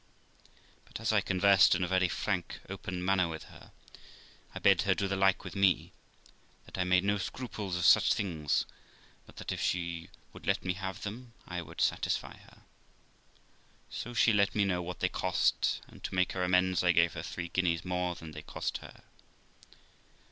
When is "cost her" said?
18.41-19.03